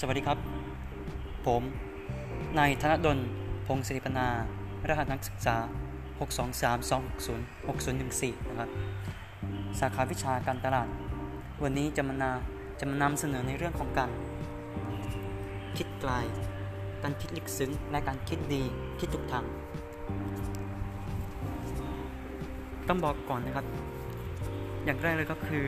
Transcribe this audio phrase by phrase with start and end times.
[0.00, 0.38] สวัสดีครับ
[1.46, 1.62] ผม
[2.58, 3.18] นายธนดล
[3.66, 4.28] พงศิริปนา
[4.88, 5.56] รหัสนักศึกษา
[6.18, 8.70] 623 260 6014 นะครับ
[9.78, 10.88] สาขาวิชาการตลาด
[11.62, 12.30] วันนี้จะมานา
[12.80, 14.10] จะมานำเสนอในเรื่องของการ
[15.76, 16.12] คิดไกล
[17.02, 18.62] การคิดลึกซึ้ง และการคิดดี
[19.00, 19.44] คิดถูกทาง
[22.88, 23.66] ต้องบอกก่อนนะครับ
[24.84, 25.64] อย่างแรกเลยก็คือ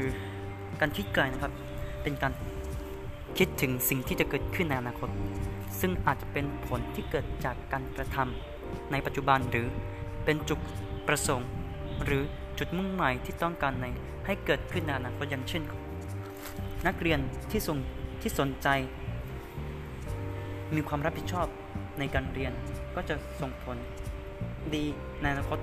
[0.80, 1.52] การคิดไกลนะครับ
[2.02, 2.32] เป็นการ
[3.38, 5.10] คิดถึงสิ่งที่จะเกิดขึ้นในอนาคต
[5.80, 9.66] ซึ่งอาจจะเป็นผลที่เกิดจากการกระทำในปัจจุบันหรือ
[10.24, 10.58] เป็นจุด
[11.08, 11.48] ประสงค์
[12.04, 12.22] หรือ
[12.58, 13.86] จุดมุ่งหมายที่ต้องการใน
[14.26, 15.62] ให้เกิดขึ้นในอนาคตอย่างเช่น
[16.86, 17.20] นักเรียน
[17.50, 17.78] ที่สน
[18.22, 18.68] ที่สนใจ
[20.74, 21.46] มีความรับผิดชอบ
[21.98, 22.52] ในการเรียน
[22.94, 23.76] ก็จะส่งผล
[24.74, 24.84] ดี
[25.20, 25.58] ในอนาคต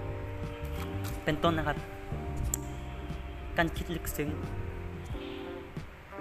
[1.24, 1.78] เป็นต้นนะครับ
[3.58, 4.30] การคิดลึกซึ้ง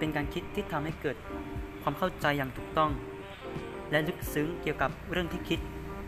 [0.01, 1.17] เป็นการคิดที่ทำให้เกิด
[1.83, 2.91] ความเข้าใจอย่างถูกต้อง
[3.91, 5.61] และลึกซึ้งเกี่ยวกับเรื่องที่คิด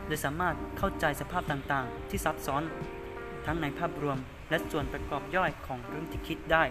[0.06, 2.62] โดยสามารถเข้าใจสภาพต่างๆ ที่ซับซ้อน
[3.46, 4.18] ทั้งในภาพรวม
[4.50, 6.64] และส่วนประกอบย่อยของเรื่องที่คิดได้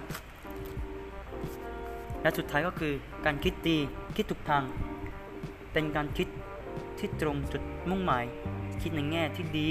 [2.22, 2.94] และสุดท้ายก็คือ
[3.26, 3.78] การคิดดี
[4.16, 4.64] คิดถูกทาง
[5.74, 6.28] เป็นการคิด
[7.00, 8.26] ที่ตรงจุดมุ่งหมาย
[8.82, 9.68] คิดในแง่ที่ดี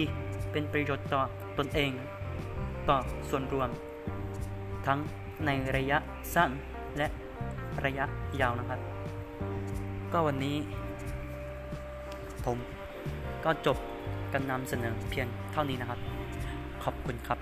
[0.52, 1.22] เป็นประโยชน์ต่อ
[1.58, 1.90] ตนเอง
[2.88, 3.70] ต่อส่วนรวม
[4.86, 4.98] ทั้ง
[5.46, 5.98] ในระยะ
[6.34, 6.50] สั้น
[6.98, 7.06] และ
[7.86, 8.04] ระยะ
[8.40, 8.80] ยาวนะครับ
[10.12, 10.56] ก็วันนี้
[12.44, 12.56] ผม
[13.44, 13.76] ก็จบ
[14.32, 16.00] การนำเสนอเพียงเท่านี้นะครับ
[16.84, 17.38] ขอบคุณครับ